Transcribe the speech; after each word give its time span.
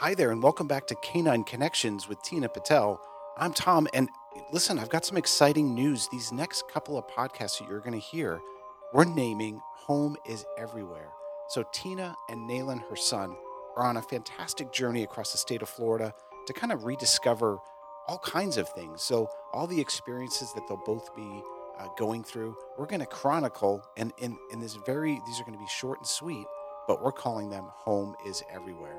Hi 0.00 0.14
there, 0.14 0.30
and 0.30 0.42
welcome 0.42 0.66
back 0.66 0.86
to 0.86 0.94
Canine 0.94 1.44
Connections 1.44 2.08
with 2.08 2.22
Tina 2.22 2.48
Patel. 2.48 2.98
I'm 3.36 3.52
Tom, 3.52 3.86
and 3.92 4.08
listen, 4.50 4.78
I've 4.78 4.88
got 4.88 5.04
some 5.04 5.18
exciting 5.18 5.74
news. 5.74 6.08
These 6.10 6.32
next 6.32 6.66
couple 6.68 6.96
of 6.96 7.06
podcasts 7.06 7.58
that 7.58 7.68
you're 7.68 7.80
going 7.80 7.92
to 7.92 7.98
hear, 7.98 8.40
we're 8.94 9.04
naming 9.04 9.60
Home 9.84 10.16
is 10.26 10.46
Everywhere. 10.56 11.10
So, 11.50 11.66
Tina 11.74 12.16
and 12.30 12.48
Nayland, 12.48 12.88
her 12.88 12.96
son, 12.96 13.36
are 13.76 13.84
on 13.84 13.98
a 13.98 14.02
fantastic 14.02 14.72
journey 14.72 15.02
across 15.02 15.32
the 15.32 15.38
state 15.38 15.60
of 15.60 15.68
Florida 15.68 16.14
to 16.46 16.54
kind 16.54 16.72
of 16.72 16.84
rediscover 16.84 17.58
all 18.08 18.20
kinds 18.20 18.56
of 18.56 18.70
things. 18.70 19.02
So, 19.02 19.28
all 19.52 19.66
the 19.66 19.82
experiences 19.82 20.54
that 20.54 20.66
they'll 20.66 20.80
both 20.86 21.14
be 21.14 21.42
uh, 21.78 21.88
going 21.98 22.24
through, 22.24 22.56
we're 22.78 22.86
going 22.86 23.00
to 23.00 23.06
chronicle, 23.06 23.84
and 23.98 24.14
in, 24.16 24.38
in 24.50 24.60
this 24.60 24.78
very, 24.86 25.20
these 25.26 25.38
are 25.38 25.44
going 25.44 25.58
to 25.58 25.62
be 25.62 25.68
short 25.68 25.98
and 25.98 26.08
sweet, 26.08 26.46
but 26.88 27.02
we're 27.02 27.12
calling 27.12 27.50
them 27.50 27.66
Home 27.84 28.16
is 28.26 28.42
Everywhere. 28.50 28.98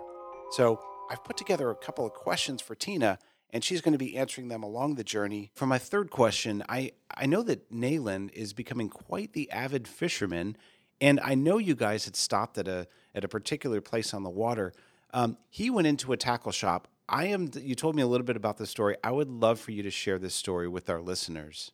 So, 0.52 0.79
I've 1.09 1.23
put 1.23 1.38
together 1.38 1.70
a 1.70 1.76
couple 1.76 2.05
of 2.05 2.13
questions 2.13 2.62
for 2.62 2.76
Tina, 2.76 3.20
and 3.49 3.63
she's 3.63 3.81
going 3.81 3.94
to 3.94 3.98
be 3.98 4.17
answering 4.17 4.48
them 4.48 4.63
along 4.63 4.95
the 4.95 5.03
journey. 5.03 5.52
For 5.55 5.66
my 5.66 5.77
third 5.77 6.09
question, 6.09 6.63
I, 6.70 6.91
I 7.16 7.26
know 7.26 7.43
that 7.43 7.71
Nayland 7.71 8.31
is 8.34 8.53
becoming 8.53 8.89
quite 8.89 9.34
the 9.34 9.49
avid 9.52 9.88
fisherman, 9.88 10.55
and 10.99 11.20
I 11.21 11.35
know 11.35 11.57
you 11.57 11.76
guys 11.76 12.05
had 12.05 12.16
stopped 12.16 12.57
at 12.57 12.67
a 12.67 12.88
at 13.13 13.23
a 13.23 13.27
particular 13.27 13.81
place 13.81 14.13
on 14.13 14.23
the 14.23 14.29
water. 14.29 14.73
Um, 15.13 15.38
he 15.49 15.70
went 15.70 15.88
into 15.88 16.13
a 16.13 16.17
tackle 16.17 16.52
shop. 16.52 16.88
I 17.09 17.26
am. 17.26 17.52
You 17.55 17.76
told 17.76 17.95
me 17.95 18.02
a 18.02 18.07
little 18.07 18.26
bit 18.26 18.38
about 18.38 18.57
the 18.57 18.65
story. 18.65 18.95
I 19.04 19.12
would 19.12 19.29
love 19.29 19.59
for 19.59 19.71
you 19.71 19.84
to 19.84 19.91
share 19.91 20.18
this 20.18 20.34
story 20.34 20.68
with 20.68 20.90
our 20.90 21.02
listeners. 21.02 21.71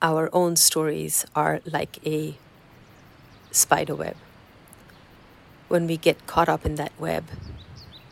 Our 0.00 0.30
own 0.32 0.56
stories 0.56 1.26
are 1.34 1.60
like 1.66 1.98
a 2.06 2.36
spider 3.50 3.96
web 3.96 4.16
when 5.68 5.86
we 5.86 5.96
get 5.96 6.26
caught 6.26 6.48
up 6.48 6.66
in 6.66 6.74
that 6.76 6.92
web, 6.98 7.24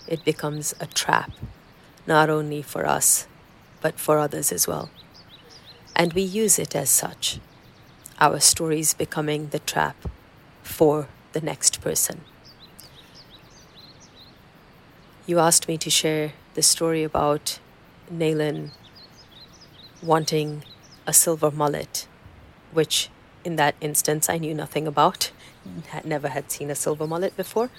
it 0.06 0.24
becomes 0.24 0.74
a 0.78 0.86
trap, 0.86 1.32
not 2.06 2.30
only 2.30 2.62
for 2.62 2.86
us, 2.86 3.26
but 3.80 3.98
for 3.98 4.18
others 4.18 4.52
as 4.52 4.68
well. 4.68 4.90
And 5.94 6.12
we 6.12 6.22
use 6.22 6.58
it 6.58 6.76
as 6.76 6.90
such, 6.90 7.40
our 8.20 8.38
stories 8.40 8.94
becoming 8.94 9.48
the 9.48 9.58
trap 9.58 9.96
for 10.62 11.08
the 11.32 11.40
next 11.40 11.80
person. 11.80 12.20
You 15.26 15.38
asked 15.38 15.66
me 15.66 15.76
to 15.78 15.90
share 15.90 16.34
the 16.54 16.62
story 16.62 17.02
about 17.02 17.58
Nayland 18.12 18.70
wanting 20.02 20.62
a 21.06 21.12
silver 21.12 21.50
mullet, 21.50 22.06
which 22.72 23.10
in 23.44 23.56
that 23.56 23.74
instance 23.80 24.28
I 24.28 24.38
knew 24.38 24.54
nothing 24.54 24.86
about 24.86 25.32
had 25.88 26.04
never 26.04 26.28
had 26.28 26.50
seen 26.50 26.70
a 26.70 26.74
silver 26.74 27.06
mullet 27.06 27.36
before. 27.36 27.70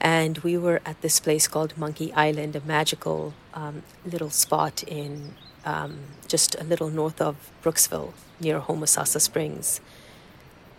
And 0.00 0.38
we 0.38 0.56
were 0.56 0.80
at 0.86 1.00
this 1.00 1.18
place 1.18 1.48
called 1.48 1.76
Monkey 1.76 2.12
Island, 2.12 2.54
a 2.54 2.60
magical 2.60 3.34
um, 3.54 3.82
little 4.04 4.30
spot 4.30 4.82
in 4.84 5.34
um, 5.64 5.98
just 6.28 6.54
a 6.60 6.64
little 6.64 6.88
north 6.88 7.20
of 7.20 7.50
Brooksville 7.62 8.12
near 8.40 8.60
Homosassa 8.60 9.20
Springs. 9.20 9.80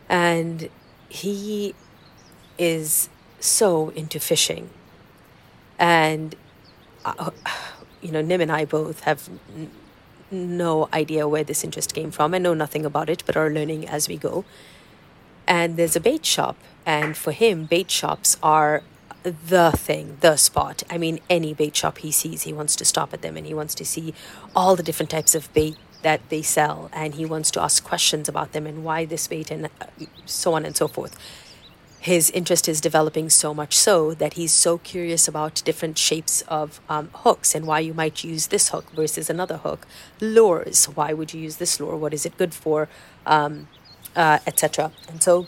And 0.07 0.69
he 1.09 1.75
is 2.57 3.09
so 3.39 3.89
into 3.89 4.19
fishing. 4.19 4.69
And, 5.77 6.35
uh, 7.03 7.31
you 8.01 8.11
know, 8.11 8.21
Nim 8.21 8.41
and 8.41 8.51
I 8.51 8.65
both 8.65 9.01
have 9.01 9.29
n- 9.55 9.71
no 10.31 10.87
idea 10.93 11.27
where 11.27 11.43
this 11.43 11.63
interest 11.63 11.93
came 11.93 12.11
from 12.11 12.33
and 12.33 12.43
know 12.43 12.53
nothing 12.53 12.85
about 12.85 13.09
it, 13.09 13.23
but 13.25 13.35
are 13.35 13.49
learning 13.49 13.87
as 13.87 14.07
we 14.07 14.17
go 14.17 14.45
and 15.49 15.75
there's 15.75 15.95
a 15.95 15.99
bait 15.99 16.25
shop. 16.25 16.55
And 16.85 17.17
for 17.17 17.31
him, 17.31 17.65
bait 17.65 17.91
shops 17.91 18.37
are 18.41 18.83
the 19.23 19.71
thing, 19.75 20.17
the 20.21 20.37
spot. 20.37 20.83
I 20.89 20.97
mean, 20.97 21.19
any 21.29 21.53
bait 21.53 21.75
shop 21.75 21.97
he 21.97 22.11
sees, 22.11 22.43
he 22.43 22.53
wants 22.53 22.75
to 22.77 22.85
stop 22.85 23.13
at 23.13 23.21
them 23.21 23.35
and 23.35 23.45
he 23.45 23.53
wants 23.53 23.75
to 23.75 23.85
see 23.85 24.13
all 24.55 24.75
the 24.77 24.83
different 24.83 25.09
types 25.09 25.35
of 25.35 25.51
bait 25.53 25.75
that 26.03 26.21
they 26.29 26.41
sell 26.41 26.89
and 26.93 27.15
he 27.15 27.25
wants 27.25 27.51
to 27.51 27.61
ask 27.61 27.83
questions 27.83 28.29
about 28.29 28.53
them 28.53 28.65
and 28.65 28.85
why 28.85 29.03
this 29.03 29.27
bait 29.27 29.51
and 29.51 29.65
uh, 29.65 29.85
so 30.25 30.53
on 30.53 30.65
and 30.65 30.77
so 30.77 30.87
forth. 30.87 31.17
His 31.99 32.29
interest 32.29 32.69
is 32.69 32.79
developing 32.79 33.29
so 33.29 33.53
much 33.53 33.77
so 33.77 34.13
that 34.13 34.35
he's 34.35 34.53
so 34.53 34.77
curious 34.77 35.27
about 35.27 35.61
different 35.65 35.97
shapes 35.97 36.41
of 36.47 36.79
um, 36.87 37.09
hooks 37.13 37.53
and 37.53 37.67
why 37.67 37.79
you 37.79 37.93
might 37.93 38.23
use 38.23 38.47
this 38.47 38.69
hook 38.69 38.89
versus 38.91 39.29
another 39.29 39.57
hook. 39.57 39.85
Lures, 40.21 40.85
why 40.85 41.11
would 41.11 41.33
you 41.33 41.41
use 41.41 41.57
this 41.57 41.77
lure? 41.77 41.97
What 41.97 42.13
is 42.13 42.25
it 42.25 42.37
good 42.37 42.53
for? 42.53 42.87
Um, 43.25 43.67
uh, 44.15 44.39
etc. 44.45 44.91
And 45.07 45.21
so 45.21 45.47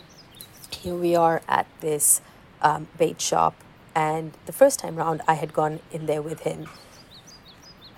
here 0.71 0.95
we 0.95 1.15
are 1.15 1.41
at 1.47 1.67
this 1.81 2.21
um, 2.61 2.87
bait 2.97 3.21
shop. 3.21 3.55
And 3.93 4.33
the 4.45 4.53
first 4.53 4.79
time 4.79 4.95
round, 4.95 5.21
I 5.27 5.33
had 5.33 5.53
gone 5.53 5.79
in 5.91 6.05
there 6.05 6.21
with 6.21 6.41
him. 6.41 6.67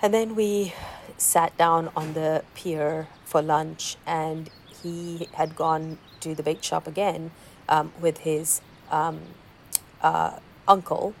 And 0.02 0.12
then 0.12 0.34
we 0.34 0.74
sat 1.16 1.56
down 1.56 1.90
on 1.96 2.14
the 2.14 2.44
pier 2.54 3.08
for 3.24 3.40
lunch, 3.40 3.96
and 4.06 4.50
he 4.82 5.28
had 5.34 5.56
gone 5.56 5.98
to 6.20 6.34
the 6.34 6.42
bait 6.42 6.64
shop 6.64 6.86
again 6.86 7.30
um, 7.68 7.92
with 8.00 8.18
his 8.18 8.60
um, 8.90 9.20
uh, 10.02 10.38
uncle. 10.66 11.14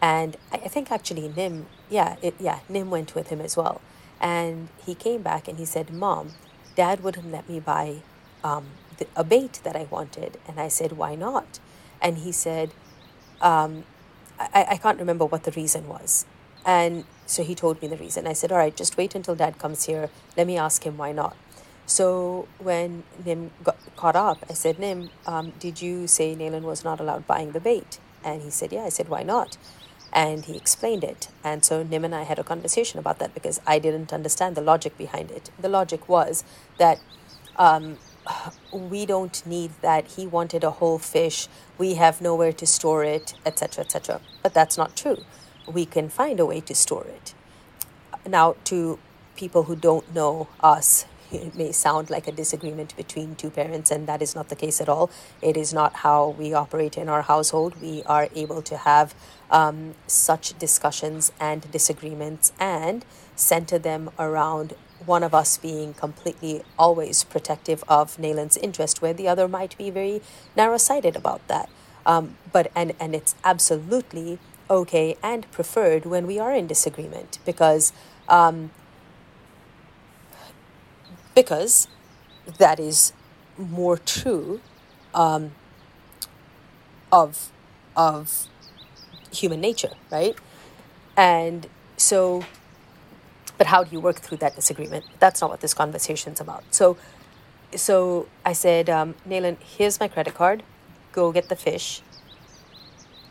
And 0.00 0.36
I, 0.52 0.56
I 0.56 0.68
think 0.68 0.90
actually 0.90 1.28
Nim, 1.28 1.66
yeah, 1.90 2.16
it, 2.22 2.34
yeah, 2.38 2.60
Nim 2.68 2.90
went 2.90 3.14
with 3.14 3.28
him 3.28 3.40
as 3.40 3.56
well. 3.56 3.80
And 4.20 4.68
he 4.86 4.94
came 4.94 5.22
back 5.22 5.48
and 5.48 5.58
he 5.58 5.64
said, 5.64 5.90
Mom, 5.92 6.32
Dad 6.76 7.02
wouldn't 7.02 7.30
let 7.30 7.48
me 7.48 7.60
buy 7.60 7.96
um, 8.44 8.66
the, 9.04 9.20
a 9.20 9.24
bait 9.24 9.60
that 9.64 9.76
I 9.76 9.86
wanted. 9.90 10.38
And 10.46 10.60
I 10.60 10.68
said, 10.68 10.92
why 10.92 11.14
not? 11.14 11.58
And 12.00 12.18
he 12.18 12.32
said, 12.32 12.72
um, 13.40 13.84
I, 14.38 14.66
I 14.70 14.76
can't 14.76 14.98
remember 14.98 15.24
what 15.24 15.44
the 15.44 15.52
reason 15.52 15.88
was. 15.88 16.26
And 16.64 17.04
so 17.26 17.42
he 17.42 17.54
told 17.54 17.82
me 17.82 17.88
the 17.88 17.96
reason. 17.96 18.26
I 18.26 18.32
said, 18.34 18.52
all 18.52 18.58
right, 18.58 18.76
just 18.76 18.96
wait 18.96 19.14
until 19.14 19.34
dad 19.34 19.58
comes 19.58 19.84
here. 19.86 20.10
Let 20.36 20.46
me 20.46 20.56
ask 20.56 20.84
him 20.84 20.96
why 20.96 21.12
not. 21.12 21.36
So 21.86 22.46
when 22.58 23.02
Nim 23.24 23.50
got 23.64 23.76
caught 23.96 24.14
up, 24.14 24.38
I 24.48 24.54
said, 24.54 24.78
Nim, 24.78 25.10
um, 25.26 25.52
did 25.58 25.82
you 25.82 26.06
say 26.06 26.34
Nayland 26.34 26.62
was 26.62 26.84
not 26.84 27.00
allowed 27.00 27.26
buying 27.26 27.52
the 27.52 27.60
bait? 27.60 27.98
And 28.24 28.42
he 28.42 28.50
said, 28.50 28.72
yeah. 28.72 28.84
I 28.84 28.88
said, 28.88 29.08
why 29.08 29.24
not? 29.24 29.58
And 30.12 30.44
he 30.44 30.56
explained 30.56 31.02
it. 31.02 31.28
And 31.42 31.64
so 31.64 31.82
Nim 31.82 32.04
and 32.04 32.14
I 32.14 32.22
had 32.22 32.38
a 32.38 32.44
conversation 32.44 33.00
about 33.00 33.18
that 33.18 33.34
because 33.34 33.60
I 33.66 33.78
didn't 33.78 34.12
understand 34.12 34.56
the 34.56 34.60
logic 34.60 34.96
behind 34.96 35.30
it. 35.30 35.50
The 35.58 35.68
logic 35.68 36.08
was 36.08 36.44
that 36.78 37.00
um, 37.56 37.98
we 38.72 39.06
don't 39.06 39.44
need 39.46 39.72
that. 39.82 40.06
He 40.12 40.26
wanted 40.26 40.64
a 40.64 40.70
whole 40.70 40.98
fish. 40.98 41.48
We 41.78 41.94
have 41.94 42.20
nowhere 42.20 42.52
to 42.52 42.66
store 42.66 43.04
it, 43.04 43.34
etc., 43.44 43.84
etc. 43.84 44.20
But 44.42 44.54
that's 44.54 44.78
not 44.78 44.96
true. 44.96 45.24
We 45.66 45.86
can 45.86 46.08
find 46.08 46.40
a 46.40 46.46
way 46.46 46.60
to 46.60 46.74
store 46.74 47.06
it. 47.06 47.34
Now, 48.26 48.56
to 48.64 48.98
people 49.36 49.64
who 49.64 49.76
don't 49.76 50.14
know 50.14 50.48
us, 50.60 51.06
it 51.32 51.54
may 51.56 51.72
sound 51.72 52.10
like 52.10 52.28
a 52.28 52.32
disagreement 52.32 52.94
between 52.96 53.34
two 53.36 53.50
parents, 53.50 53.90
and 53.90 54.06
that 54.06 54.22
is 54.22 54.34
not 54.34 54.48
the 54.48 54.56
case 54.56 54.80
at 54.80 54.88
all. 54.88 55.10
It 55.40 55.56
is 55.56 55.72
not 55.72 55.96
how 55.96 56.30
we 56.38 56.52
operate 56.52 56.98
in 56.98 57.08
our 57.08 57.22
household. 57.22 57.80
We 57.80 58.02
are 58.04 58.28
able 58.34 58.62
to 58.62 58.76
have 58.76 59.14
um, 59.50 59.94
such 60.06 60.58
discussions 60.58 61.32
and 61.40 61.70
disagreements 61.70 62.52
and 62.60 63.04
center 63.34 63.78
them 63.78 64.10
around 64.18 64.74
one 65.06 65.22
of 65.22 65.34
us 65.34 65.58
being 65.58 65.94
completely 65.94 66.62
always 66.78 67.24
protective 67.24 67.84
of 67.88 68.18
Nayland's 68.18 68.56
interest, 68.56 69.02
where 69.02 69.12
the 69.14 69.28
other 69.28 69.48
might 69.48 69.76
be 69.78 69.90
very 69.90 70.22
narrow 70.56 70.78
sighted 70.78 71.16
about 71.16 71.46
that. 71.48 71.68
Um, 72.04 72.36
but 72.52 72.70
and 72.74 72.94
and 72.98 73.14
it's 73.14 73.34
absolutely 73.44 74.38
okay 74.68 75.16
and 75.22 75.50
preferred 75.52 76.04
when 76.06 76.26
we 76.26 76.38
are 76.38 76.52
in 76.52 76.66
disagreement 76.66 77.38
because 77.44 77.92
um, 78.28 78.70
because 81.34 81.88
that 82.58 82.80
is 82.80 83.12
more 83.56 83.96
true 83.98 84.60
um, 85.14 85.52
of 87.10 87.50
of 87.96 88.46
human 89.32 89.60
nature, 89.60 89.92
right? 90.10 90.36
And 91.16 91.68
so 91.96 92.44
but 93.58 93.66
how 93.68 93.84
do 93.84 93.90
you 93.92 94.00
work 94.00 94.16
through 94.20 94.38
that 94.38 94.56
disagreement? 94.56 95.04
That's 95.18 95.40
not 95.40 95.50
what 95.50 95.60
this 95.60 95.74
conversation's 95.74 96.40
about. 96.40 96.64
So, 96.70 96.96
so 97.74 98.28
I 98.44 98.52
said, 98.52 98.90
um, 98.90 99.14
Nayland, 99.28 99.58
here's 99.76 100.00
my 100.00 100.08
credit 100.08 100.34
card. 100.34 100.62
Go 101.12 101.32
get 101.32 101.48
the 101.48 101.56
fish. 101.56 102.02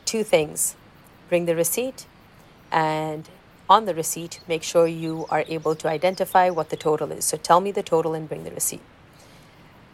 Two 0.05 0.23
things: 0.23 0.75
bring 1.29 1.45
the 1.45 1.55
receipt, 1.55 2.05
and 2.71 3.29
on 3.69 3.85
the 3.85 3.95
receipt, 3.95 4.41
make 4.47 4.63
sure 4.63 4.87
you 4.87 5.25
are 5.29 5.45
able 5.47 5.75
to 5.75 5.87
identify 5.87 6.49
what 6.49 6.69
the 6.69 6.77
total 6.77 7.11
is. 7.11 7.25
So 7.25 7.37
tell 7.37 7.61
me 7.61 7.71
the 7.71 7.83
total 7.83 8.13
and 8.13 8.27
bring 8.27 8.43
the 8.43 8.51
receipt. 8.51 8.81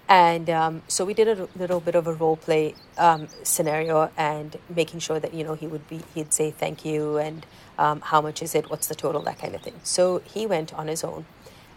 And 0.09 0.49
um, 0.49 0.83
so 0.87 1.03
we 1.03 1.13
did 1.13 1.27
a 1.27 1.49
little 1.57 1.81
bit 1.81 1.95
of 1.95 2.07
a 2.07 2.13
role 2.13 2.37
play 2.37 2.75
um, 2.97 3.27
scenario 3.43 4.09
and 4.17 4.55
making 4.73 5.01
sure 5.01 5.19
that, 5.19 5.33
you 5.33 5.43
know, 5.43 5.53
he 5.53 5.67
would 5.67 5.87
be, 5.89 6.01
he'd 6.15 6.33
say 6.33 6.49
thank 6.51 6.85
you 6.85 7.17
and 7.17 7.45
um, 7.77 8.01
how 8.01 8.21
much 8.21 8.41
is 8.41 8.55
it, 8.55 8.69
what's 8.69 8.87
the 8.87 8.95
total, 8.95 9.21
that 9.23 9.37
kind 9.39 9.53
of 9.53 9.61
thing. 9.61 9.75
So 9.83 10.19
he 10.19 10.45
went 10.47 10.73
on 10.73 10.87
his 10.87 11.03
own. 11.03 11.25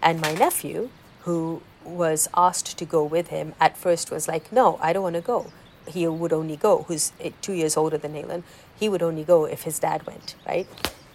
And 0.00 0.20
my 0.20 0.32
nephew, 0.32 0.90
who 1.22 1.62
was 1.84 2.28
asked 2.36 2.78
to 2.78 2.84
go 2.84 3.02
with 3.04 3.28
him, 3.28 3.54
at 3.60 3.76
first 3.76 4.10
was 4.10 4.28
like, 4.28 4.52
no, 4.52 4.78
I 4.80 4.92
don't 4.92 5.02
want 5.02 5.16
to 5.16 5.22
go. 5.22 5.52
he 5.86 6.06
would 6.06 6.32
only 6.32 6.56
go, 6.56 6.84
who's 6.84 7.12
eh, 7.20 7.30
two 7.40 7.52
years 7.52 7.76
older 7.76 7.98
than 7.98 8.12
Nayland, 8.14 8.44
he 8.78 8.88
would 8.88 9.02
only 9.02 9.24
go 9.24 9.44
if 9.44 9.62
his 9.62 9.78
dad 9.78 10.06
went, 10.06 10.34
right? 10.46 10.66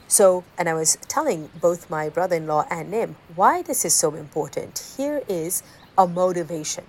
So, 0.08 0.44
and 0.58 0.70
I 0.70 0.74
was 0.74 0.98
telling 1.08 1.50
both 1.60 1.90
my 1.90 2.10
brother 2.10 2.36
in 2.36 2.48
law 2.48 2.66
and 2.70 2.92
Nim 2.92 3.16
why 3.36 3.62
this 3.64 3.86
is 3.86 3.94
so 3.94 4.14
important. 4.14 4.94
Here 4.98 5.24
is 5.28 5.64
a 5.98 6.08
motivation. 6.08 6.86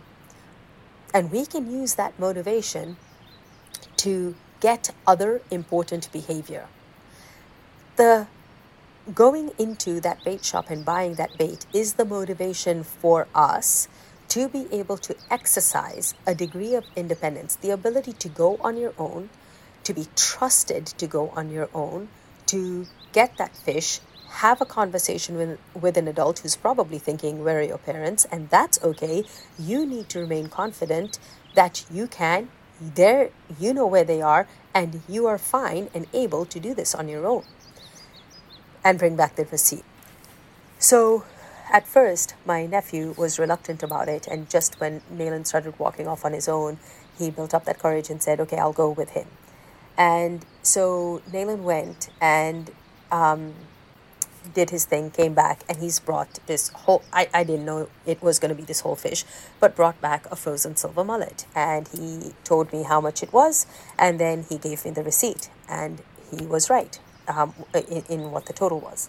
And 1.17 1.33
we 1.33 1.47
can 1.47 1.71
use 1.71 1.95
that 1.95 2.19
motivation 2.19 2.99
to 3.97 4.35
get 4.61 4.91
other 5.07 5.41
important 5.51 6.13
behavior. 6.13 6.67
The 7.97 8.27
going 9.15 9.53
into 9.59 9.99
that 10.01 10.23
bait 10.27 10.45
shop 10.45 10.69
and 10.69 10.85
buying 10.85 11.15
that 11.15 11.39
bait 11.39 11.65
is 11.73 11.95
the 11.95 12.05
motivation 12.05 12.83
for 12.83 13.29
us 13.35 13.89
to 14.29 14.47
be 14.47 14.67
able 14.71 14.99
to 14.99 15.17
exercise 15.31 16.13
a 16.27 16.35
degree 16.35 16.75
of 16.75 16.85
independence, 16.95 17.57
the 17.57 17.71
ability 17.71 18.13
to 18.13 18.29
go 18.29 18.59
on 18.61 18.77
your 18.77 18.93
own, 18.99 19.31
to 19.85 19.95
be 19.95 20.09
trusted 20.17 20.85
to 20.85 21.07
go 21.07 21.31
on 21.31 21.49
your 21.49 21.71
own, 21.73 22.09
to 22.45 22.85
get 23.15 23.39
that 23.39 23.57
fish, 23.57 24.01
have 24.37 24.61
a 24.61 24.67
conversation 24.67 25.37
with, 25.37 25.59
with 25.75 25.97
an 25.97 26.07
adult 26.09 26.41
who's 26.41 26.57
probably 26.57 26.99
thinking, 26.99 27.43
Where 27.43 27.59
are 27.59 27.63
your 27.63 27.79
parents? 27.79 28.27
And 28.31 28.51
that's 28.51 28.83
okay. 28.83 29.25
You 29.59 29.87
need 29.87 30.09
to 30.11 30.21
remain 30.21 30.49
confident 30.49 31.19
that 31.55 31.85
you 31.91 32.07
can, 32.07 32.51
there, 32.81 33.31
you 33.59 33.73
know 33.73 33.87
where 33.87 34.05
they 34.05 34.21
are, 34.21 34.47
and 34.75 35.01
you 35.09 35.27
are 35.27 35.39
fine 35.39 35.89
and 35.95 36.07
able 36.13 36.45
to 36.45 36.61
do 36.61 36.75
this 36.75 36.95
on 36.95 37.09
your 37.09 37.27
own 37.27 37.45
and 38.85 38.99
bring 38.99 39.17
back 39.17 39.37
the 39.37 39.47
receipt. 39.47 39.85
So, 40.79 41.25
at 41.73 41.87
first, 41.87 42.35
my 42.45 42.67
nephew 42.67 43.15
was 43.17 43.39
reluctant 43.39 43.83
about 43.83 44.09
it, 44.09 44.27
and 44.27 44.51
just 44.51 44.79
when 44.81 45.01
Nayland 45.11 45.47
started 45.47 45.79
walking 45.79 46.07
off 46.07 46.25
on 46.25 46.33
his 46.35 46.47
own, 46.47 46.79
he 47.19 47.31
built 47.31 47.55
up 47.55 47.65
that 47.65 47.79
courage 47.79 48.11
and 48.11 48.23
said, 48.23 48.39
Okay, 48.41 48.59
I'll 48.59 48.75
go 48.75 48.91
with 48.91 49.11
him. 49.11 49.29
And 49.97 50.45
so 50.61 51.23
Nayland 51.33 51.63
went 51.63 52.11
and 52.21 52.71
um, 53.11 53.55
did 54.55 54.71
his 54.71 54.85
thing, 54.85 55.11
came 55.11 55.35
back, 55.35 55.65
and 55.69 55.79
he's 55.79 56.01
brought 56.01 56.39
this 56.47 56.69
whole. 56.69 57.03
I, 57.13 57.29
I 57.33 57.45
didn't 57.45 57.65
know 57.65 57.89
it 58.05 58.23
was 58.23 58.39
going 58.39 58.51
to 58.51 58.55
be 58.55 58.63
this 58.63 58.81
whole 58.81 58.97
fish, 58.97 59.25
but 59.61 59.77
brought 59.77 60.01
back 60.01 60.27
a 60.31 60.37
frozen 60.37 60.77
silver 60.77 61.05
mullet. 61.05 61.47
And 61.55 61.89
he 61.89 62.33
told 62.45 62.73
me 62.73 62.85
how 62.85 63.01
much 63.01 63.23
it 63.23 63.33
was, 63.33 63.67
and 63.99 64.19
then 64.19 64.45
he 64.49 64.59
gave 64.59 64.85
me 64.85 64.91
the 64.91 65.03
receipt. 65.03 65.51
And 65.69 66.03
he 66.31 66.47
was 66.47 66.71
right 66.71 66.99
um, 67.29 67.55
in, 67.75 68.05
in 68.09 68.31
what 68.31 68.47
the 68.47 68.53
total 68.53 68.81
was. 68.81 69.09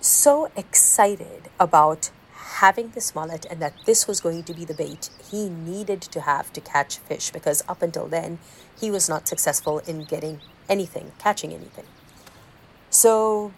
So 0.00 0.50
excited 0.56 1.48
about 1.58 2.10
having 2.32 2.90
this 2.90 3.14
mullet 3.14 3.44
and 3.50 3.60
that 3.60 3.74
this 3.84 4.06
was 4.06 4.20
going 4.20 4.42
to 4.42 4.54
be 4.54 4.64
the 4.64 4.72
bait 4.72 5.10
he 5.30 5.48
needed 5.48 6.00
to 6.00 6.20
have 6.22 6.52
to 6.52 6.60
catch 6.60 6.98
fish 6.98 7.30
because 7.30 7.62
up 7.68 7.82
until 7.82 8.06
then 8.06 8.38
he 8.80 8.90
was 8.90 9.08
not 9.08 9.28
successful 9.28 9.78
in 9.80 10.04
getting 10.04 10.40
anything, 10.68 11.12
catching 11.18 11.52
anything. 11.52 11.84
So 12.96 13.52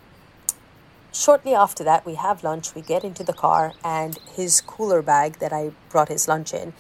shortly 1.12 1.55
after 1.55 1.85
that, 1.85 2.05
we 2.05 2.17
have 2.17 2.43
lunch, 2.43 2.75
we 2.75 2.82
get 2.82 3.05
into 3.05 3.23
the 3.23 3.32
car, 3.32 3.73
and 3.85 4.19
his 4.35 4.61
cooler 4.61 5.00
bag 5.00 5.38
that 5.38 5.52
I 5.52 5.70
brought 5.90 6.08
his 6.08 6.26
lunch 6.26 6.52
in, 6.52 6.73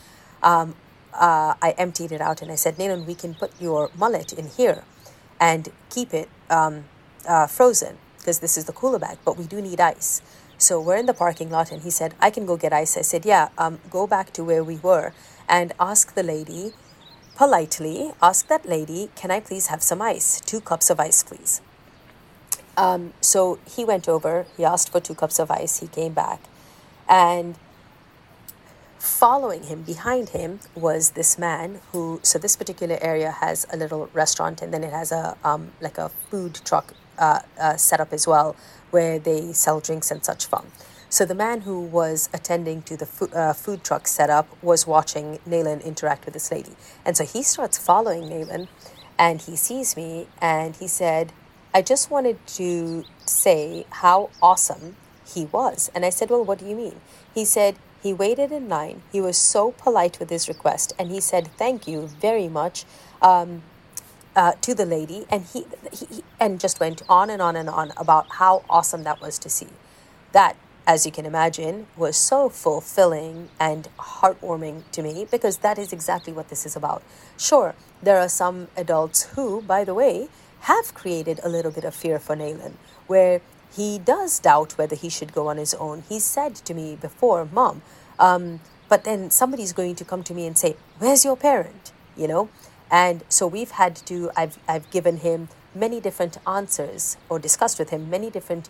um, 0.42 0.74
uh, 1.14 1.54
I 1.62 1.76
emptied 1.78 2.10
it 2.10 2.20
out 2.20 2.42
and 2.42 2.50
I 2.50 2.56
said, 2.56 2.76
Nayland, 2.76 3.06
we 3.06 3.14
can 3.14 3.34
put 3.34 3.52
your 3.60 3.90
mullet 3.96 4.32
in 4.32 4.48
here 4.48 4.82
and 5.40 5.68
keep 5.88 6.12
it 6.12 6.28
um, 6.50 6.86
uh, 7.28 7.46
frozen 7.46 7.96
because 8.18 8.40
this 8.40 8.58
is 8.58 8.64
the 8.64 8.72
cooler 8.72 8.98
bag, 8.98 9.18
but 9.24 9.38
we 9.38 9.46
do 9.46 9.62
need 9.62 9.78
ice. 9.78 10.20
So 10.58 10.80
we're 10.80 10.96
in 10.96 11.06
the 11.06 11.14
parking 11.14 11.50
lot, 11.50 11.70
and 11.70 11.82
he 11.82 11.90
said, 11.92 12.16
I 12.20 12.30
can 12.30 12.44
go 12.44 12.56
get 12.56 12.72
ice. 12.72 12.96
I 12.96 13.02
said, 13.02 13.24
Yeah, 13.24 13.50
um, 13.56 13.78
go 13.88 14.08
back 14.08 14.32
to 14.32 14.42
where 14.42 14.64
we 14.64 14.78
were 14.78 15.12
and 15.48 15.72
ask 15.78 16.14
the 16.14 16.24
lady 16.24 16.72
politely, 17.36 18.10
ask 18.20 18.48
that 18.48 18.66
lady, 18.66 19.10
Can 19.14 19.30
I 19.30 19.38
please 19.38 19.68
have 19.68 19.80
some 19.80 20.02
ice? 20.02 20.40
Two 20.40 20.60
cups 20.60 20.90
of 20.90 20.98
ice, 20.98 21.22
please. 21.22 21.60
Um, 22.78 23.12
so 23.20 23.58
he 23.66 23.84
went 23.84 24.08
over, 24.08 24.46
he 24.56 24.64
asked 24.64 24.92
for 24.92 25.00
two 25.00 25.16
cups 25.16 25.40
of 25.40 25.50
ice, 25.50 25.80
he 25.80 25.88
came 25.88 26.12
back, 26.12 26.40
and 27.08 27.56
following 29.00 29.64
him 29.64 29.82
behind 29.82 30.28
him 30.30 30.60
was 30.76 31.10
this 31.10 31.38
man 31.38 31.80
who 31.90 32.20
so 32.22 32.38
this 32.38 32.56
particular 32.56 32.98
area 33.00 33.30
has 33.30 33.66
a 33.72 33.76
little 33.76 34.08
restaurant 34.12 34.60
and 34.60 34.72
then 34.72 34.82
it 34.82 34.92
has 34.92 35.12
a 35.12 35.36
um, 35.44 35.70
like 35.80 35.98
a 35.98 36.08
food 36.30 36.60
truck 36.64 36.94
uh, 37.18 37.40
uh, 37.60 37.76
set 37.76 38.00
up 38.00 38.12
as 38.12 38.26
well 38.26 38.56
where 38.90 39.18
they 39.18 39.52
sell 39.52 39.80
drinks 39.80 40.10
and 40.10 40.24
such 40.24 40.46
fun. 40.46 40.66
so 41.08 41.24
the 41.24 41.34
man 41.34 41.60
who 41.62 41.80
was 41.80 42.28
attending 42.34 42.82
to 42.82 42.96
the 42.96 43.08
uh, 43.34 43.52
food 43.52 43.82
truck 43.84 44.06
setup 44.06 44.46
was 44.62 44.86
watching 44.86 45.38
Nayland 45.48 45.84
interact 45.84 46.24
with 46.24 46.34
this 46.34 46.50
lady 46.50 46.74
and 47.04 47.16
so 47.16 47.24
he 47.24 47.42
starts 47.42 47.78
following 47.78 48.24
Nayland 48.28 48.68
and 49.16 49.40
he 49.42 49.54
sees 49.56 49.96
me 49.96 50.26
and 50.40 50.76
he 50.76 50.88
said 50.88 51.32
I 51.78 51.82
just 51.82 52.10
wanted 52.10 52.38
to 52.58 53.04
say 53.24 53.86
how 54.02 54.30
awesome 54.42 54.96
he 55.34 55.44
was 55.46 55.90
and 55.94 56.04
I 56.04 56.10
said 56.10 56.30
well 56.30 56.44
what 56.44 56.58
do 56.58 56.66
you 56.66 56.76
mean 56.84 57.00
he 57.38 57.44
said 57.44 57.76
he 58.02 58.12
waited 58.12 58.52
in 58.52 58.68
line. 58.68 59.02
He 59.10 59.20
was 59.20 59.36
so 59.36 59.72
polite 59.72 60.18
with 60.18 60.30
his 60.30 60.48
request, 60.48 60.92
and 60.98 61.10
he 61.10 61.20
said 61.20 61.48
thank 61.56 61.86
you 61.88 62.06
very 62.06 62.48
much 62.48 62.84
um, 63.20 63.62
uh, 64.36 64.52
to 64.60 64.74
the 64.74 64.86
lady, 64.86 65.26
and 65.30 65.44
he, 65.44 65.66
he, 65.92 66.06
he 66.06 66.24
and 66.38 66.60
just 66.60 66.78
went 66.78 67.02
on 67.08 67.28
and 67.30 67.42
on 67.42 67.56
and 67.56 67.68
on 67.68 67.92
about 67.96 68.26
how 68.32 68.64
awesome 68.70 69.02
that 69.02 69.20
was 69.20 69.38
to 69.40 69.48
see. 69.48 69.68
That, 70.32 70.56
as 70.86 71.04
you 71.04 71.12
can 71.12 71.26
imagine, 71.26 71.86
was 71.96 72.16
so 72.16 72.48
fulfilling 72.48 73.48
and 73.58 73.88
heartwarming 73.98 74.84
to 74.92 75.02
me 75.02 75.26
because 75.30 75.58
that 75.58 75.78
is 75.78 75.92
exactly 75.92 76.32
what 76.32 76.48
this 76.48 76.64
is 76.64 76.76
about. 76.76 77.02
Sure, 77.36 77.74
there 78.02 78.18
are 78.18 78.28
some 78.28 78.68
adults 78.76 79.24
who, 79.34 79.62
by 79.62 79.82
the 79.84 79.94
way, 79.94 80.28
have 80.68 80.92
created 80.94 81.40
a 81.42 81.48
little 81.48 81.70
bit 81.70 81.84
of 81.84 81.94
fear 81.94 82.18
for 82.18 82.36
Nayland, 82.36 82.74
where 83.06 83.40
he 83.74 83.98
does 83.98 84.38
doubt 84.38 84.76
whether 84.76 84.94
he 84.94 85.08
should 85.08 85.32
go 85.32 85.48
on 85.48 85.56
his 85.56 85.72
own. 85.74 86.04
He 86.08 86.20
said 86.20 86.54
to 86.56 86.74
me 86.74 86.96
before, 87.00 87.48
Mom, 87.50 87.80
um, 88.18 88.60
but 88.88 89.04
then 89.04 89.30
somebody's 89.30 89.72
going 89.72 89.94
to 89.96 90.04
come 90.04 90.22
to 90.24 90.34
me 90.34 90.46
and 90.46 90.58
say, 90.58 90.76
Where's 90.98 91.24
your 91.24 91.36
parent? 91.36 91.92
You 92.16 92.28
know? 92.28 92.48
And 92.90 93.24
so 93.30 93.46
we've 93.46 93.72
had 93.72 93.96
to, 94.10 94.30
I've, 94.36 94.58
I've 94.68 94.90
given 94.90 95.18
him 95.18 95.48
many 95.74 96.00
different 96.00 96.36
answers 96.46 97.16
or 97.28 97.38
discussed 97.38 97.78
with 97.78 97.90
him 97.90 98.10
many 98.10 98.30
different 98.30 98.68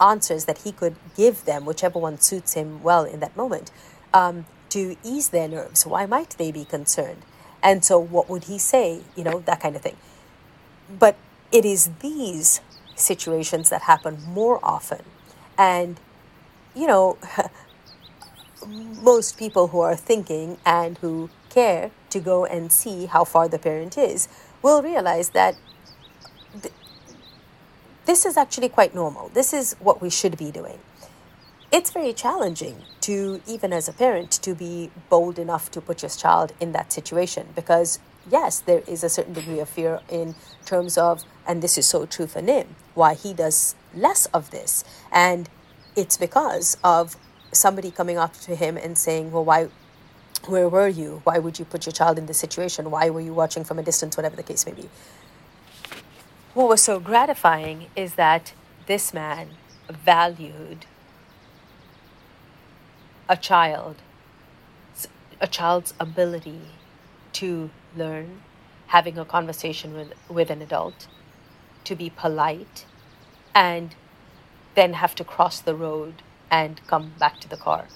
answers 0.00 0.44
that 0.46 0.58
he 0.58 0.72
could 0.72 0.96
give 1.16 1.44
them, 1.44 1.64
whichever 1.66 1.98
one 1.98 2.18
suits 2.18 2.54
him 2.54 2.82
well 2.82 3.04
in 3.04 3.20
that 3.20 3.36
moment, 3.36 3.70
um, 4.14 4.46
to 4.70 4.96
ease 5.02 5.30
their 5.30 5.48
nerves. 5.48 5.86
Why 5.86 6.06
might 6.06 6.30
they 6.38 6.50
be 6.50 6.64
concerned? 6.64 7.22
And 7.62 7.84
so, 7.84 7.98
what 7.98 8.28
would 8.30 8.44
he 8.44 8.58
say? 8.58 9.02
You 9.16 9.24
know, 9.24 9.40
that 9.40 9.60
kind 9.60 9.76
of 9.76 9.82
thing. 9.82 9.96
But 10.98 11.16
it 11.52 11.64
is 11.64 11.90
these 12.00 12.60
situations 12.94 13.70
that 13.70 13.82
happen 13.82 14.18
more 14.26 14.60
often. 14.62 15.02
And, 15.58 15.98
you 16.74 16.86
know, 16.86 17.18
most 19.02 19.38
people 19.38 19.68
who 19.68 19.80
are 19.80 19.96
thinking 19.96 20.58
and 20.64 20.98
who 20.98 21.30
care 21.48 21.90
to 22.10 22.20
go 22.20 22.44
and 22.44 22.70
see 22.72 23.06
how 23.06 23.24
far 23.24 23.48
the 23.48 23.58
parent 23.58 23.96
is 23.98 24.28
will 24.62 24.82
realize 24.82 25.30
that 25.30 25.56
th- 26.60 26.74
this 28.04 28.26
is 28.26 28.36
actually 28.36 28.68
quite 28.68 28.94
normal. 28.94 29.28
This 29.30 29.52
is 29.52 29.74
what 29.80 30.00
we 30.00 30.10
should 30.10 30.36
be 30.36 30.50
doing. 30.50 30.78
It's 31.72 31.90
very 31.90 32.12
challenging 32.12 32.82
to, 33.02 33.40
even 33.46 33.72
as 33.72 33.88
a 33.88 33.92
parent, 33.92 34.32
to 34.42 34.54
be 34.54 34.90
bold 35.08 35.38
enough 35.38 35.70
to 35.72 35.80
put 35.80 36.02
your 36.02 36.10
child 36.10 36.52
in 36.60 36.72
that 36.72 36.92
situation 36.92 37.48
because 37.54 38.00
yes, 38.28 38.60
there 38.60 38.82
is 38.86 39.04
a 39.04 39.08
certain 39.08 39.32
degree 39.32 39.60
of 39.60 39.68
fear 39.68 40.00
in 40.08 40.34
terms 40.64 40.98
of, 40.98 41.22
and 41.46 41.62
this 41.62 41.78
is 41.78 41.86
so 41.86 42.06
true 42.06 42.26
for 42.26 42.42
Nim, 42.42 42.74
why 42.94 43.14
he 43.14 43.32
does 43.32 43.74
less 43.94 44.26
of 44.26 44.50
this. 44.50 44.84
And 45.12 45.48
it's 45.96 46.16
because 46.16 46.76
of 46.82 47.16
somebody 47.52 47.90
coming 47.90 48.18
up 48.18 48.34
to 48.40 48.54
him 48.54 48.76
and 48.76 48.96
saying, 48.96 49.32
well, 49.32 49.44
why, 49.44 49.68
where 50.46 50.68
were 50.68 50.88
you? 50.88 51.20
Why 51.24 51.38
would 51.38 51.58
you 51.58 51.64
put 51.64 51.86
your 51.86 51.92
child 51.92 52.18
in 52.18 52.26
this 52.26 52.38
situation? 52.38 52.90
Why 52.90 53.10
were 53.10 53.20
you 53.20 53.34
watching 53.34 53.64
from 53.64 53.78
a 53.78 53.82
distance, 53.82 54.16
whatever 54.16 54.36
the 54.36 54.42
case 54.42 54.66
may 54.66 54.72
be? 54.72 54.88
What 56.54 56.68
was 56.68 56.82
so 56.82 56.98
gratifying 56.98 57.86
is 57.94 58.14
that 58.14 58.52
this 58.86 59.14
man 59.14 59.50
valued 59.88 60.86
a 63.28 63.36
child, 63.36 63.96
a 65.40 65.46
child's 65.46 65.94
ability 66.00 66.62
to 67.40 67.70
learn 67.96 68.42
having 68.88 69.16
a 69.16 69.24
conversation 69.24 69.94
with, 69.94 70.12
with 70.28 70.50
an 70.50 70.60
adult, 70.60 71.06
to 71.84 71.94
be 71.94 72.10
polite, 72.10 72.84
and 73.54 73.94
then 74.74 74.92
have 74.92 75.14
to 75.14 75.24
cross 75.24 75.60
the 75.60 75.74
road 75.74 76.14
and 76.50 76.86
come 76.86 77.12
back 77.18 77.40
to 77.40 77.48
the 77.48 77.56
car. 77.56 77.86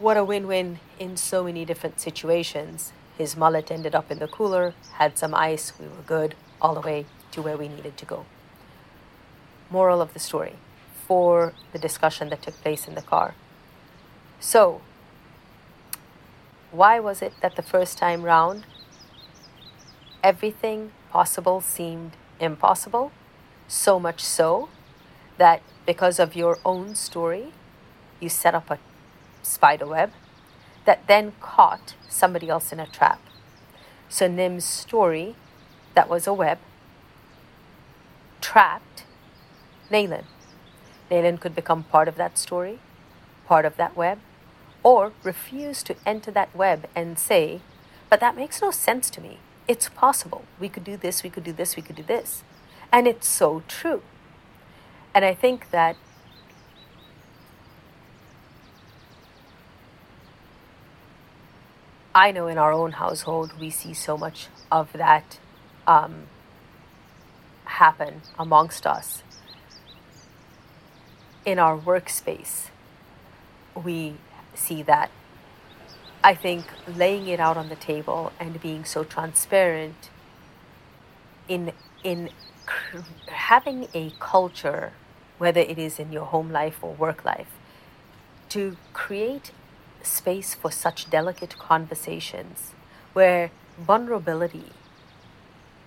What 0.00 0.16
a 0.16 0.24
win 0.24 0.48
win 0.48 0.80
in 0.98 1.16
so 1.16 1.44
many 1.44 1.64
different 1.64 2.00
situations. 2.00 2.92
His 3.16 3.36
mullet 3.36 3.70
ended 3.70 3.94
up 3.94 4.10
in 4.10 4.18
the 4.18 4.26
cooler, 4.26 4.74
had 4.94 5.16
some 5.16 5.32
ice, 5.32 5.72
we 5.78 5.86
were 5.86 6.02
good, 6.04 6.34
all 6.60 6.74
the 6.74 6.80
way 6.80 7.06
to 7.30 7.40
where 7.40 7.56
we 7.56 7.68
needed 7.68 7.96
to 7.98 8.04
go. 8.04 8.26
Moral 9.70 10.00
of 10.00 10.12
the 10.12 10.18
story 10.18 10.56
for 11.06 11.52
the 11.72 11.78
discussion 11.78 12.30
that 12.30 12.42
took 12.42 12.54
place 12.62 12.88
in 12.88 12.94
the 12.96 13.02
car. 13.02 13.34
So, 14.40 14.80
why 16.72 16.98
was 16.98 17.22
it 17.22 17.34
that 17.42 17.54
the 17.54 17.62
first 17.62 17.98
time 17.98 18.22
round, 18.22 18.64
everything 20.22 20.92
possible 21.10 21.60
seemed 21.60 22.12
impossible? 22.40 23.12
So 23.68 23.98
much 23.98 24.20
so 24.22 24.68
that 25.38 25.62
because 25.86 26.18
of 26.18 26.36
your 26.36 26.58
own 26.64 26.94
story, 26.94 27.52
you 28.20 28.28
set 28.28 28.54
up 28.54 28.70
a 28.70 28.78
spider 29.42 29.86
web 29.86 30.12
that 30.84 31.06
then 31.06 31.32
caught 31.40 31.94
somebody 32.08 32.48
else 32.48 32.72
in 32.72 32.80
a 32.80 32.86
trap. 32.86 33.20
So 34.08 34.28
Nim's 34.28 34.64
story, 34.64 35.34
that 35.94 36.08
was 36.08 36.26
a 36.26 36.32
web, 36.32 36.58
trapped 38.40 39.04
Nayland. 39.90 40.26
Nayland 41.10 41.40
could 41.40 41.54
become 41.54 41.84
part 41.84 42.08
of 42.08 42.16
that 42.16 42.38
story, 42.38 42.78
part 43.46 43.64
of 43.64 43.76
that 43.76 43.96
web, 43.96 44.18
or 44.82 45.12
refuse 45.22 45.82
to 45.84 45.96
enter 46.04 46.30
that 46.30 46.54
web 46.54 46.88
and 46.94 47.18
say, 47.18 47.60
but 48.10 48.20
that 48.20 48.36
makes 48.36 48.60
no 48.60 48.70
sense 48.70 49.08
to 49.10 49.20
me. 49.20 49.38
It's 49.72 49.88
possible. 49.88 50.44
We 50.60 50.68
could 50.68 50.84
do 50.84 50.98
this, 50.98 51.22
we 51.22 51.30
could 51.30 51.44
do 51.44 51.52
this, 51.54 51.76
we 51.76 51.82
could 51.82 51.96
do 51.96 52.02
this. 52.02 52.44
And 52.92 53.06
it's 53.06 53.26
so 53.26 53.62
true. 53.68 54.02
And 55.14 55.24
I 55.24 55.32
think 55.32 55.70
that 55.70 55.96
I 62.14 62.32
know 62.32 62.48
in 62.48 62.58
our 62.58 62.70
own 62.70 62.92
household, 62.92 63.58
we 63.58 63.70
see 63.70 63.94
so 63.94 64.18
much 64.18 64.48
of 64.70 64.92
that 64.92 65.38
um, 65.86 66.24
happen 67.64 68.20
amongst 68.38 68.86
us. 68.86 69.22
In 71.46 71.58
our 71.58 71.78
workspace, 71.78 72.68
we 73.74 74.16
see 74.52 74.82
that. 74.82 75.10
I 76.24 76.34
think 76.34 76.66
laying 76.86 77.26
it 77.26 77.40
out 77.40 77.56
on 77.56 77.68
the 77.68 77.76
table 77.76 78.32
and 78.38 78.60
being 78.60 78.84
so 78.84 79.02
transparent 79.02 80.10
in 81.48 81.72
in 82.04 82.30
having 83.26 83.88
a 83.92 84.12
culture, 84.20 84.92
whether 85.38 85.60
it 85.60 85.78
is 85.78 85.98
in 85.98 86.12
your 86.12 86.26
home 86.26 86.52
life 86.52 86.78
or 86.82 86.94
work 86.94 87.24
life, 87.24 87.58
to 88.50 88.76
create 88.92 89.50
space 90.02 90.54
for 90.54 90.70
such 90.70 91.10
delicate 91.10 91.58
conversations 91.58 92.72
where 93.12 93.50
vulnerability, 93.78 94.72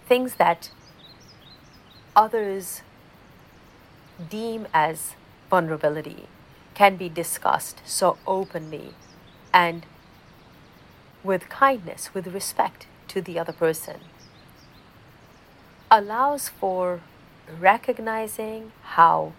things 0.08 0.36
that 0.36 0.70
others 2.16 2.82
deem 4.30 4.68
as 4.74 5.16
vulnerability, 5.50 6.28
can 6.74 6.98
be 6.98 7.08
discussed 7.08 7.82
so 7.86 8.18
openly 8.28 8.94
and 9.54 9.86
with 11.26 11.50
kindness, 11.50 12.14
with 12.14 12.28
respect 12.28 12.88
to 13.08 13.22
the 13.22 13.40
other 13.40 13.54
person, 13.54 14.00
allows 15.90 16.50
for 16.50 17.02
recognizing 17.60 18.72
how 18.96 19.34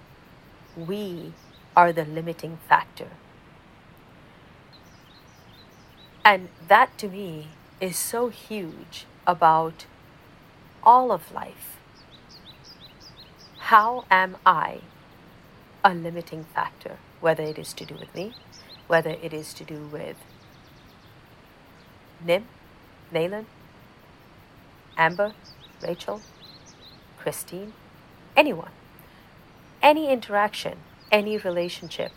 we 0.77 1.33
are 1.77 1.93
the 1.93 2.05
limiting 2.05 2.59
factor. 2.69 3.09
And 6.25 6.49
that 6.69 6.99
to 6.99 7.09
me 7.09 7.49
is 7.81 7.97
so 7.97 8.29
huge 8.29 9.07
about 9.27 9.87
all 10.83 11.13
of 11.13 11.33
life. 11.33 11.79
How 13.59 14.05
am 14.11 14.37
I 14.45 14.81
a 15.85 15.95
limiting 15.95 16.45
factor? 16.55 16.99
whether 17.21 17.43
it 17.43 17.59
is 17.59 17.73
to 17.75 17.85
do 17.85 17.95
with 17.97 18.15
me, 18.15 18.33
whether 18.87 19.11
it 19.11 19.33
is 19.33 19.55
to 19.55 19.65
do 19.65 19.89
with 19.93 20.17
Nim, 22.25 22.47
Nayland, 23.13 23.47
Amber, 24.97 25.33
Rachel, 25.83 26.21
Christine, 27.19 27.73
anyone, 28.37 28.71
any 29.83 30.11
interaction, 30.11 30.79
any 31.11 31.37
relationship. 31.37 32.13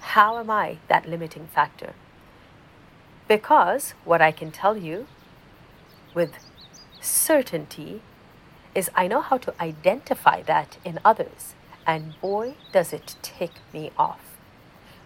How 0.00 0.38
am 0.38 0.50
I 0.50 0.78
that 0.88 1.08
limiting 1.08 1.46
factor? 1.46 1.94
Because 3.26 3.94
what 4.04 4.22
I 4.22 4.32
can 4.32 4.50
tell 4.50 4.76
you 4.76 5.06
with 6.14 6.32
certainty 7.00 8.02
is 8.74 8.90
I 8.94 9.08
know 9.08 9.20
how 9.20 9.38
to 9.38 9.54
identify 9.60 10.42
that 10.42 10.78
in 10.84 10.98
others 11.04 11.54
and 11.88 12.20
boy, 12.20 12.54
does 12.70 12.92
it 12.92 13.16
tick 13.22 13.50
me 13.72 13.90
off. 13.96 14.20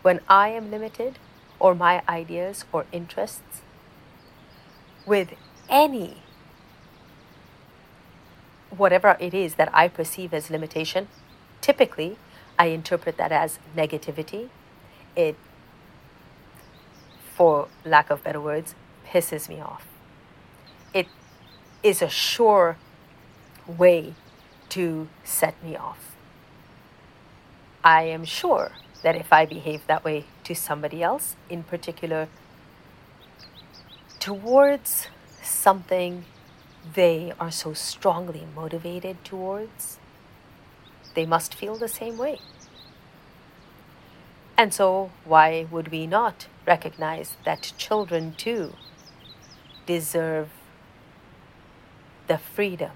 When 0.02 0.20
I 0.28 0.48
am 0.48 0.70
limited, 0.70 1.20
or 1.62 1.76
my 1.76 2.02
ideas 2.08 2.64
or 2.72 2.84
interests, 2.90 3.62
with 5.06 5.32
any 5.70 6.16
whatever 8.76 9.16
it 9.20 9.32
is 9.32 9.54
that 9.54 9.70
I 9.72 9.86
perceive 9.86 10.34
as 10.34 10.50
limitation, 10.50 11.06
typically 11.60 12.18
I 12.58 12.66
interpret 12.66 13.16
that 13.18 13.30
as 13.30 13.60
negativity. 13.76 14.48
It, 15.14 15.36
for 17.32 17.68
lack 17.84 18.10
of 18.10 18.24
better 18.24 18.40
words, 18.40 18.74
pisses 19.06 19.48
me 19.48 19.60
off. 19.60 19.86
It 20.92 21.06
is 21.84 22.02
a 22.02 22.08
sure 22.08 22.76
way 23.68 24.14
to 24.70 25.08
set 25.22 25.62
me 25.62 25.76
off. 25.76 26.16
I 27.84 28.02
am 28.02 28.24
sure 28.24 28.72
that 29.02 29.16
if 29.16 29.32
I 29.32 29.46
behave 29.46 29.86
that 29.86 30.04
way 30.04 30.24
to 30.44 30.54
somebody 30.54 31.02
else, 31.02 31.36
in 31.48 31.62
particular 31.62 32.28
towards 34.18 35.08
something 35.42 36.24
they 36.94 37.32
are 37.40 37.50
so 37.50 37.72
strongly 37.72 38.46
motivated 38.54 39.24
towards, 39.24 39.98
they 41.14 41.26
must 41.26 41.54
feel 41.54 41.76
the 41.76 41.88
same 41.88 42.16
way. 42.16 42.38
And 44.56 44.72
so, 44.72 45.10
why 45.24 45.66
would 45.70 45.88
we 45.88 46.06
not 46.06 46.46
recognize 46.66 47.36
that 47.44 47.72
children 47.76 48.34
too 48.36 48.74
deserve 49.86 50.50
the 52.28 52.38
freedom 52.38 52.92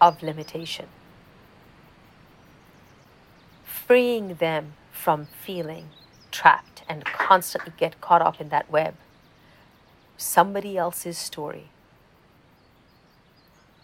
of 0.00 0.22
limitation? 0.22 0.86
Freeing 3.92 4.36
them 4.36 4.72
from 4.90 5.26
feeling 5.26 5.90
trapped 6.30 6.82
and 6.88 7.04
constantly 7.04 7.74
get 7.76 8.00
caught 8.00 8.22
up 8.22 8.40
in 8.40 8.48
that 8.48 8.70
web. 8.70 8.94
Somebody 10.16 10.78
else's 10.78 11.18
story. 11.18 11.68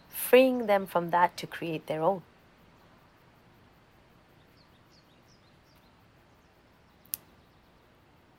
Freeing 0.09 0.65
them 0.65 0.87
from 0.87 1.11
that 1.11 1.37
to 1.37 1.47
create 1.47 1.87
their 1.89 2.03
own. 2.03 2.23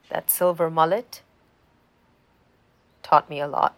That 0.10 0.32
silver 0.32 0.72
mullet 0.72 1.22
taught 3.04 3.30
me 3.30 3.40
a 3.40 3.48
lot. 3.48 3.76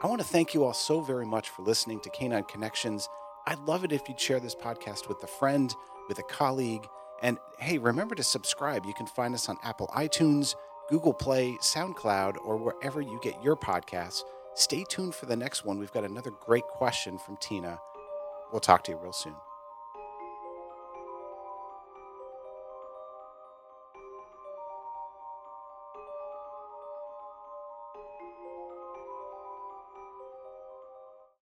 I 0.00 0.06
want 0.06 0.20
to 0.20 0.26
thank 0.26 0.54
you 0.54 0.62
all 0.62 0.74
so 0.74 1.00
very 1.00 1.26
much 1.26 1.48
for 1.48 1.62
listening 1.62 1.98
to 2.00 2.10
Canine 2.10 2.44
Connections. 2.44 3.08
I'd 3.48 3.58
love 3.66 3.82
it 3.82 3.90
if 3.90 4.08
you'd 4.08 4.20
share 4.20 4.38
this 4.38 4.54
podcast 4.54 5.08
with 5.08 5.20
a 5.24 5.26
friend, 5.26 5.74
with 6.08 6.20
a 6.20 6.22
colleague. 6.22 6.86
And 7.20 7.36
hey, 7.58 7.78
remember 7.78 8.14
to 8.14 8.22
subscribe. 8.22 8.86
You 8.86 8.94
can 8.94 9.06
find 9.06 9.34
us 9.34 9.48
on 9.48 9.58
Apple 9.64 9.88
iTunes, 9.88 10.54
Google 10.88 11.12
Play, 11.12 11.56
SoundCloud, 11.60 12.36
or 12.44 12.56
wherever 12.56 13.00
you 13.00 13.18
get 13.24 13.42
your 13.42 13.56
podcasts. 13.56 14.22
Stay 14.54 14.84
tuned 14.88 15.16
for 15.16 15.26
the 15.26 15.36
next 15.36 15.64
one. 15.64 15.80
We've 15.80 15.92
got 15.92 16.04
another 16.04 16.30
great 16.30 16.68
question 16.68 17.18
from 17.18 17.36
Tina. 17.38 17.80
We'll 18.52 18.60
talk 18.60 18.84
to 18.84 18.92
you 18.92 18.98
real 18.98 19.12
soon. 19.12 19.34